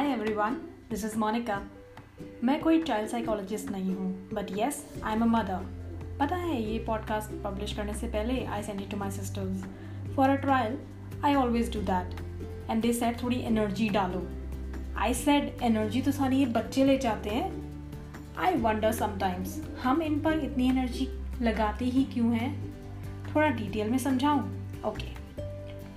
[0.00, 0.54] Hi everyone
[0.90, 1.60] this is Monika
[2.44, 5.66] मैं कोई child psychologist नहीं हूँ but yes I am a mother
[6.20, 9.64] पता है, ये पॉडकास्ट पब्लिश करने से पहले I send it to my sisters
[10.16, 10.78] for a trial
[11.24, 12.14] I always do that
[12.70, 14.22] and they set थोड़ी एनर्जी डालो.
[14.96, 17.50] आई सेड एनर्जी तो सारी ये बच्चे ले जाते हैं.
[18.38, 21.08] आई वंडर समटाइम्स हम इन पर इतनी एनर्जी
[21.42, 22.52] लगाते ही क्यों हैं?
[23.34, 24.40] थोड़ा डिटेल में समझाऊँ?
[24.84, 25.14] ओके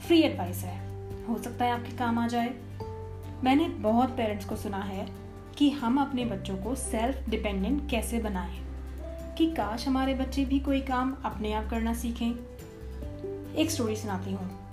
[0.07, 0.77] फ्री एडवाइस है.
[1.27, 2.53] हो सकता है आपके काम आ जाए.
[3.43, 5.09] मैंने बहुत पेरेंट्स को सुना है
[5.57, 8.63] कि हम अपने बच्चों को सेल्फ डिपेंडेंट कैसे बनाएँ?
[9.37, 12.31] कि काश हमारे बच्चे भी कोई काम अपने आप करना सीखें।
[13.55, 14.71] एक स्टोरी सुनाती हूँ।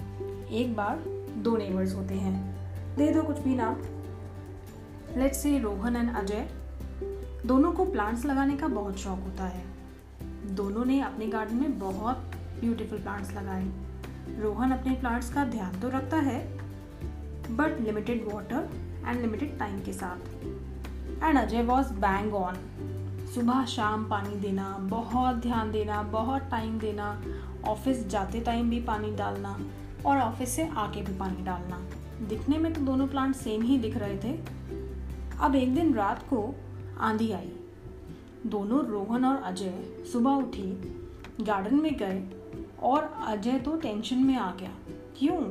[0.49, 0.97] एक बार
[1.37, 2.61] दो नेबर्स होते हैं।
[2.97, 3.77] दे दो कुछ भी नाम।
[5.21, 6.49] Let's say Rohan and Ajay.
[7.47, 9.65] दोनों को प्लांट्स लगाने का बहुत शौक होता है।
[10.47, 12.17] दोनों ने अपने गार्डन में बहुत
[12.61, 13.69] ब्यूटीफुल प्लांट्स लगाए।
[14.39, 16.60] रोहन अपने प्लांट्स का ध्यान तो रखता है
[17.61, 18.69] but limited water
[19.07, 20.45] and limited time के साथ।
[21.25, 22.55] And Ajay was bang on
[23.35, 27.23] सुबह, शाम पानी देना, बहुत ध्यान देना, बहुत टाइम देना
[27.65, 29.59] ऑफ़िस जाते टाइम भी पानी डालना
[30.07, 31.81] और ऑफ़िस से आके भी पानी डालना।
[32.29, 34.39] दिखने में तो दोनों प्लांट सेम ही दिख रहे थे।
[35.41, 36.55] अब एक दिन रात को
[37.01, 37.53] आंधी आई।
[38.47, 40.73] दोनों रोहन और अजय सुबह उठी
[41.41, 42.23] गार्डन में गए
[42.83, 44.73] और अजय तो टेंशन में आ गया।
[45.19, 45.51] क्यों?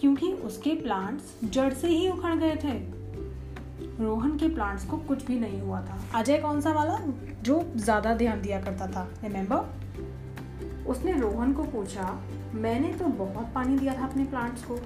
[0.00, 2.78] क्योंकि उसके प्लांट्स जड़ से ही उखड़ गए थे।
[4.00, 6.98] रोहन के प्लांट्स को कुछ भी नहीं हुआ था। अजय कौन सा वाला?
[7.42, 12.12] जो ज़्यादा ध्यान दिया करता था रिमेम्बर उसने रोहन को पूछा,
[12.54, 14.76] मैंने तो बहुत पानी दिया था अपने प्लांट्स को।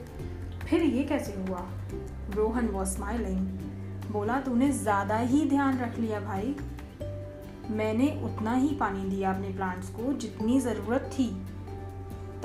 [0.66, 1.66] फिर ये कैसे हुआ?
[2.30, 3.46] रोहन वॉज़ स्माइलिंग
[4.12, 6.54] बोला, तूने ज़्यादा ही ध्यान रख लिया भाई।
[7.70, 11.28] मैंने उतना ही पानी दिया अपने प्लांट्स को जितनी ज़रूरत थी।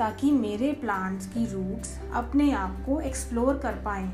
[0.00, 4.04] ताकि मेरे प्लांट्स की रूट्स अपने आप को एक्सप्लोर कर पाए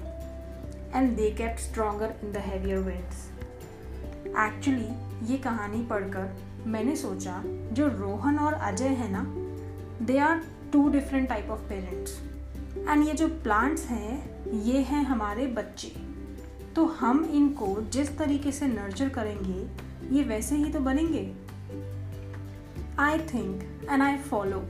[0.95, 3.31] and they kept stronger in the heavier winds
[4.39, 6.37] actually ये कहानी पढ़कर
[6.67, 9.25] मैंने सोचा, जो रोहन और अजय है ना
[10.07, 10.43] they are
[10.73, 12.21] two different type of parents
[12.89, 15.93] and ये जो प्लांट्स हैं, ये हैं हमारे बच्चे.
[16.75, 19.61] तो हम इनको जिस तरीके से नर्चर करेंगे,
[20.17, 21.33] ये वैसे ही तो बनेंगे?
[22.99, 24.63] I think and I follow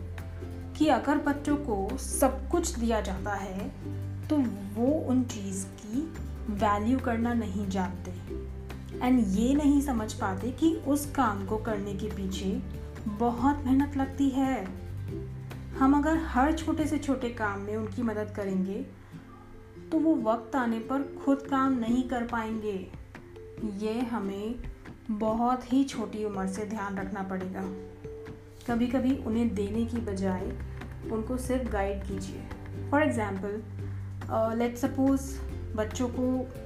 [0.77, 3.69] कि अगर बच्चों को सब कुछ दिया जाता है
[4.29, 4.37] तो
[4.75, 6.01] वो उन चीज़ की
[6.55, 8.11] वैल्यू करना नहीं जानते।
[8.99, 12.51] एंड ये नहीं समझ पाते कि उस काम को करने के पीछे
[13.09, 14.65] बहुत मेहनत लगती है।
[15.79, 18.85] हम अगर हर छोटे से छोटे काम में उनकी मदद करेंगे
[19.93, 22.79] तो वो वक्त आने पर खुद काम नहीं कर पाएँगे।
[23.87, 24.55] ये हमें
[25.11, 27.63] बहुत ही छोटी उम्र से ध्यान रखना पड़ेगा।
[28.67, 30.45] कभी कभी उन्हें देने की बजाय
[31.13, 35.23] उनको सिर्फ़ गाइड कीजिए। फॉर एग्ज़ाम्पल लेट सपोज़
[35.77, 36.23] बच्चों को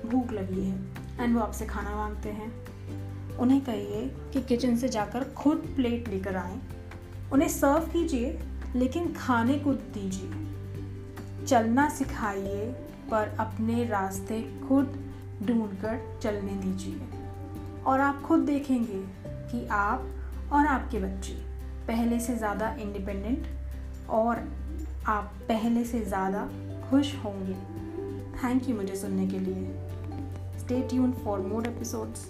[0.08, 0.78] भूख लगी है
[1.20, 6.36] एंड वो आपसे खाना मांगते हैं। उन्हें कहिए कि किचन से जाकर खुद प्लेट लेकर
[6.36, 6.58] आए।
[7.32, 8.38] उन्हें सर्व कीजिए,
[8.76, 12.66] लेकिन खाने को दीजिए। चलना सिखाइए,
[13.10, 14.98] पर अपने रास्ते खुद
[15.42, 17.00] ढूंढकर चलने दीजिए।
[17.86, 19.02] और आप खुद देखेंगे
[19.52, 20.08] कि आप
[20.52, 21.49] और आपके बच्चे
[21.86, 23.46] पहले से ज़्यादा इंडिपेंडेंट
[24.10, 24.48] और
[25.08, 26.48] आप पहले से ज़्यादा
[26.90, 27.54] खुश होंगे।
[28.42, 32.28] थैंक यू मुझे सुनने के लिए। Stay tune for more episodes